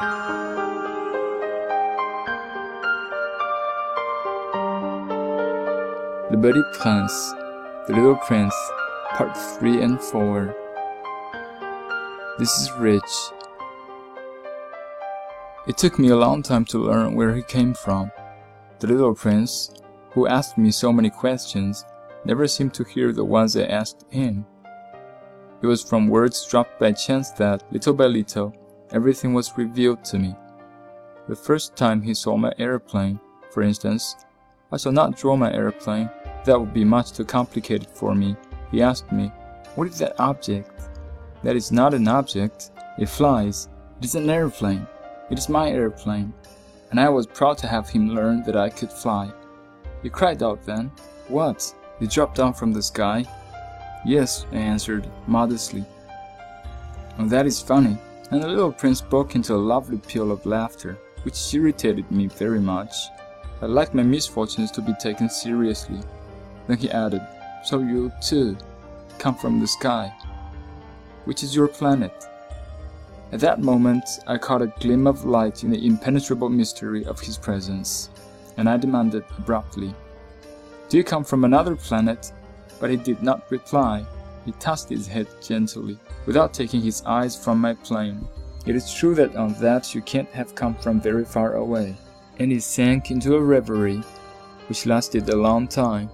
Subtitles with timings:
[0.00, 0.08] Petit
[6.72, 7.34] Prince,
[7.86, 8.54] The Little Prince,
[9.10, 10.56] Part 3 and 4.
[12.38, 13.02] This is Rich.
[15.68, 18.10] It took me a long time to learn where he came from.
[18.78, 19.70] The little prince,
[20.12, 21.84] who asked me so many questions,
[22.24, 24.46] never seemed to hear the ones I asked him.
[25.60, 28.54] It was from words dropped by chance that, little by little,
[28.92, 30.34] everything was revealed to me.
[31.28, 34.16] The first time he saw my airplane, for instance,
[34.72, 36.10] I shall not draw my airplane,
[36.44, 38.36] that would be much too complicated for me.
[38.70, 39.32] He asked me,
[39.74, 40.70] What is that object?
[41.42, 42.70] That is not an object.
[42.98, 43.68] It flies.
[43.98, 44.86] It is an airplane.
[45.30, 46.32] It is my airplane.
[46.90, 49.30] And I was proud to have him learn that I could fly.
[50.02, 50.90] He cried out then,
[51.28, 51.74] What?
[52.00, 53.24] You dropped down from the sky?
[54.04, 55.84] Yes, I answered, modestly.
[57.18, 57.98] Oh, that is funny.
[58.30, 62.60] And the little prince broke into a lovely peal of laughter, which irritated me very
[62.60, 62.94] much.
[63.60, 66.00] I like my misfortunes to be taken seriously.
[66.68, 67.26] Then he added,
[67.64, 68.56] So you, too,
[69.18, 70.12] come from the sky.
[71.24, 72.24] Which is your planet?
[73.32, 77.36] At that moment, I caught a gleam of light in the impenetrable mystery of his
[77.36, 78.10] presence,
[78.56, 79.94] and I demanded abruptly,
[80.88, 82.32] Do you come from another planet?
[82.80, 84.06] But he did not reply.
[84.44, 88.26] He tossed his head gently, without taking his eyes from my plane.
[88.66, 91.96] It is true that on that you can't have come from very far away.
[92.38, 94.02] And he sank into a reverie,
[94.68, 96.10] which lasted a long time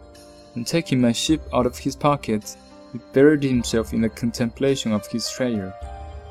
[0.56, 2.56] and taking my ship out of his pocket,
[2.92, 5.72] he buried himself in the contemplation of his treasure.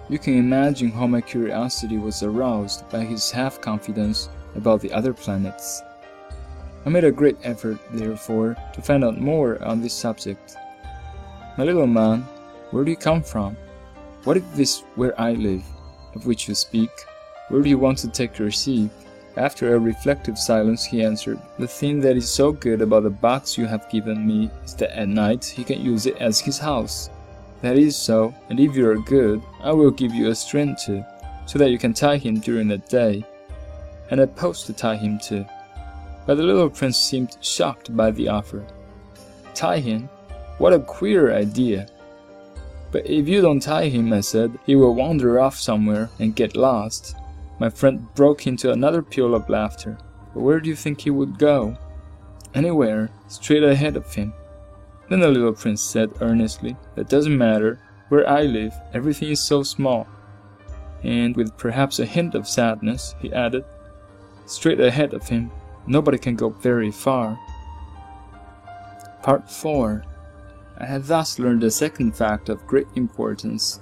[0.10, 5.14] You can imagine how my curiosity was aroused by his half confidence about the other
[5.14, 5.82] planets.
[6.86, 10.56] I made a great effort, therefore, to find out more on this subject.
[11.58, 12.24] My little man,
[12.72, 13.56] where do you come from?
[14.26, 15.64] What is this where I live,
[16.14, 16.90] of which you speak?
[17.48, 18.90] Where do you want to take your seat?
[19.38, 23.58] After a reflective silence, he answered, The thing that is so good about the box
[23.58, 27.10] you have given me is that at night he can use it as his house.
[27.62, 31.06] That is so, and if you are good, I will give you a string too,
[31.46, 33.24] so that you can tie him during the day,
[34.12, 35.46] and a post to tie him to.
[36.26, 38.66] But the little prince seemed shocked by the offer.
[39.54, 40.10] Tie him?
[40.58, 41.88] What a queer idea!
[42.92, 46.56] But if you don't tie him, I said, he will wander off somewhere and get
[46.56, 47.16] lost.
[47.60, 49.98] My friend broke into another peal of laughter.
[50.34, 51.78] But where do you think he would go?
[52.54, 54.34] Anywhere, straight ahead of him.
[55.10, 57.80] Then the little prince said earnestly, That doesn't matter.
[58.08, 60.08] Where I live, everything is so small.
[61.04, 63.66] And with perhaps a hint of sadness, he added,
[64.46, 65.52] Straight ahead of him,
[65.86, 67.38] nobody can go very far.
[69.22, 70.04] Part 4
[70.78, 73.80] I had thus learned a second fact of great importance.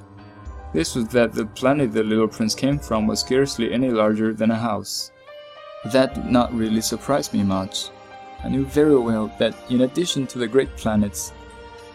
[0.73, 4.51] This was that the planet the little prince came from was scarcely any larger than
[4.51, 5.11] a house.
[5.91, 7.89] That did not really surprise me much.
[8.43, 11.31] I knew very well that in addition to the great planets,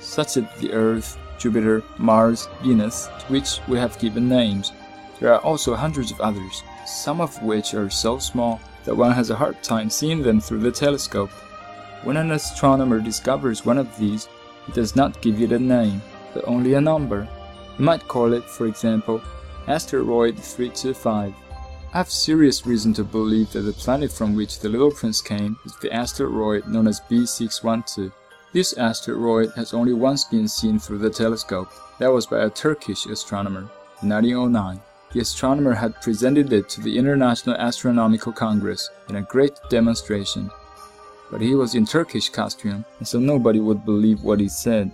[0.01, 4.73] such as the Earth, Jupiter, Mars, Venus, to which we have given names,
[5.21, 9.31] there are also hundreds of others, some of which are so small that one has
[9.31, 11.31] a hard time seeing them through the telescope.
[12.03, 14.29] When an astronomer discovers one of these,
[14.69, 16.03] he does not give you the name,
[16.35, 17.27] but only a number.
[17.79, 19.23] You might call it, for example,
[19.67, 21.35] asteroid 325.
[21.95, 25.57] I have serious reason to believe that the planet from which the little prince came
[25.65, 28.13] is the asteroid known as B612.
[28.53, 31.71] This asteroid has only once been seen through the telescope.
[31.99, 33.71] That was by a Turkish astronomer
[34.03, 34.83] in 1909.
[35.13, 40.51] The astronomer had presented it to the International Astronomical Congress in a great demonstration.
[41.31, 44.91] But he was in Turkish costume, and so nobody would believe what he said.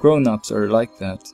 [0.00, 1.32] Grown-ups are like that.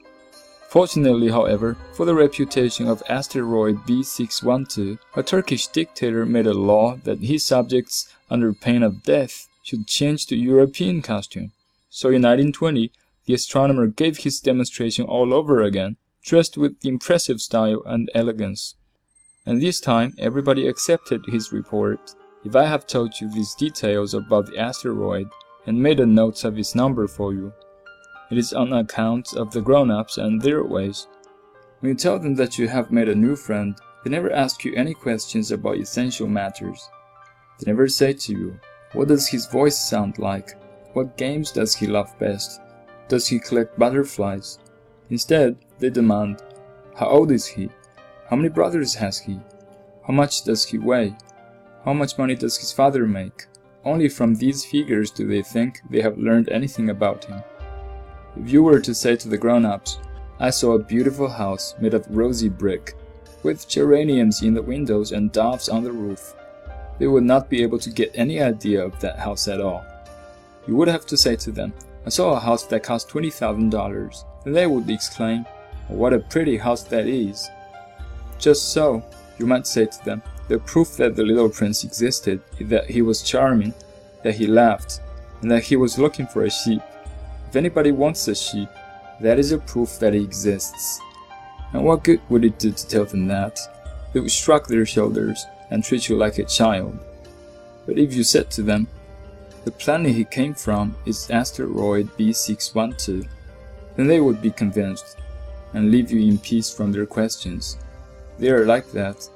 [0.68, 7.20] Fortunately, however, for the reputation of asteroid B612, a Turkish dictator made a law that
[7.20, 11.52] his subjects, under pain of death, should change to European costume.
[11.90, 12.90] So in 1920,
[13.26, 18.74] the astronomer gave his demonstration all over again, dressed with impressive style and elegance.
[19.46, 22.14] And this time, everybody accepted his report.
[22.44, 25.30] If I have told you these details about the asteroid
[25.66, 27.52] and made a note of its number for you,
[28.30, 31.08] it is on account of the grown-ups and their ways.
[31.80, 34.74] When you tell them that you have made a new friend, they never ask you
[34.74, 36.90] any questions about essential matters.
[37.58, 38.60] They never say to you,
[38.92, 40.50] what does his voice sound like?
[40.92, 42.60] What games does he love best?
[43.08, 44.58] Does he collect butterflies?
[45.08, 46.42] Instead, they demand,
[46.94, 47.70] how old is he?
[48.28, 49.40] How many brothers has he?
[50.06, 51.16] How much does he weigh?
[51.84, 53.44] How much money does his father make?
[53.84, 57.42] Only from these figures do they think they have learned anything about him.
[58.40, 59.98] If you were to say to the grown-ups,
[60.40, 62.96] I saw a beautiful house made of rosy brick,
[63.42, 66.34] with geraniums in the windows and doves on the roof.
[66.98, 69.84] They would not be able to get any idea of that house at all.
[70.66, 71.74] You would have to say to them,
[72.06, 74.24] I saw a house that cost $20,000.
[74.46, 75.44] and they would exclaim,
[75.88, 77.46] What a pretty house that is.
[78.38, 79.04] Just so,
[79.38, 83.02] you might say to them, the proof that the little prince existed is that he
[83.02, 83.74] was charming,
[84.22, 85.00] that he laughed,
[85.40, 86.82] and that he was looking for a sheep.
[87.48, 88.68] If anybody wants a sheep,
[89.20, 91.00] that is a proof that he exists.
[91.72, 93.58] And what good would it do to tell them that?
[94.12, 96.98] They would shrug their shoulders and treat you like a child.
[97.86, 98.86] But if you said to them,
[99.64, 103.26] the planet he came from is asteroid B612,
[103.96, 105.16] then they would be convinced
[105.72, 107.78] and leave you in peace from their questions.
[108.38, 109.28] They are like that.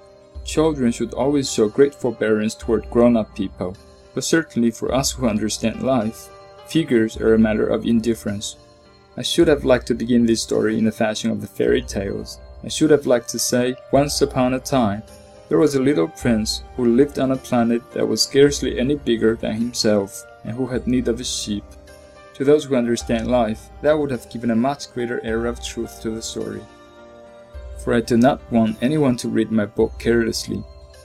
[0.48, 3.76] Children should always show great forbearance toward grown-up people,
[4.14, 6.30] but certainly for us who understand life,
[6.66, 8.56] figures are a matter of indifference.
[9.18, 12.40] I should have liked to begin this story in the fashion of the fairy tales.
[12.64, 15.02] I should have liked to say, once upon a time,
[15.50, 19.36] there was a little prince who lived on a planet that was scarcely any bigger
[19.36, 21.64] than himself, and who had need of a sheep.
[22.36, 26.00] To those who understand life, that would have given a much greater air of truth
[26.00, 26.62] to the story.
[27.88, 30.62] For I do not want anyone to read my book carelessly.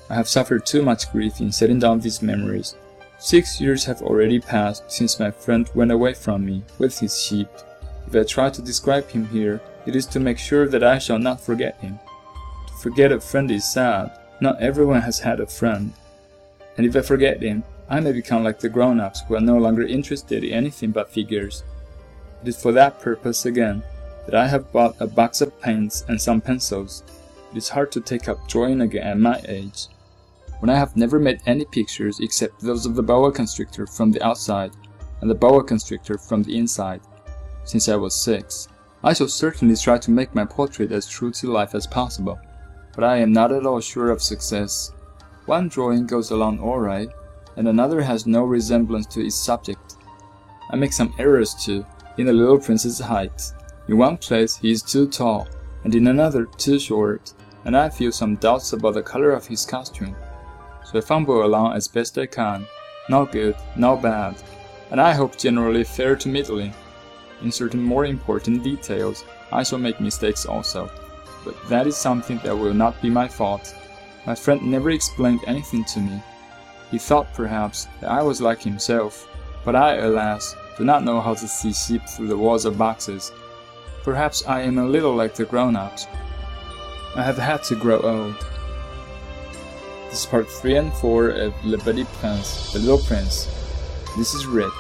[0.10, 2.76] I have suffered too much grief in setting down these memories.
[3.20, 7.48] Six years have already passed since my friend went away from me with his sheep.
[8.06, 11.20] If I try to describe him here, it is to make sure that I shall
[11.20, 12.00] not forget him.
[12.68, 14.12] To forget a friend is sad.
[14.42, 15.94] Not everyone has had a friend.
[16.76, 19.84] And if I forget him, I may become like the grown-ups who are no longer
[19.84, 21.64] interested in anything but figures.
[22.42, 23.84] It is for that purpose again
[24.26, 27.04] that I have bought a box of paints and some pencils.
[27.52, 29.88] It is hard to take up drawing again at my age,
[30.60, 34.24] when I have never made any pictures except those of the boa constrictor from the
[34.24, 34.72] outside
[35.22, 37.02] and the boa constrictor from the inside,
[37.66, 38.68] since I was six.
[39.04, 42.40] I shall certainly try to make my portrait as true to life as possible,
[42.96, 44.92] but I am not at all sure of success.
[45.46, 47.10] One drawing goes along all right,
[47.58, 49.96] and another has no resemblance to its subject.
[50.70, 51.86] I make some errors too,
[52.18, 53.52] in the little prince's height.
[53.88, 55.48] In one place he is too tall,
[55.84, 57.34] and in another too short,
[57.66, 60.16] and I feel some doubts about the color of his costume.
[60.86, 62.66] So I fumble along as best I can,
[63.10, 64.42] not good, not bad,
[64.92, 66.74] and I hope generally fair to middling.
[67.42, 70.90] In certain more important details, I shall make mistakes also,
[71.44, 73.76] but that is something that will not be my fault.
[74.26, 76.24] My friend never explained anything to me.
[76.90, 79.28] He thought perhaps that I was like himself,
[79.66, 83.32] but I, alas, do not know how to see sheep through the walls of boxes.
[84.04, 86.08] Perhaps I am a little like the grown-ups.
[87.16, 88.36] I have had to grow old.
[90.10, 93.48] This is part 3 and 4 of Le Petit Prince, The Little Prince.
[94.18, 94.74] This is Rich.